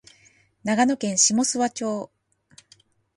[0.63, 2.11] 長野県下諏訪町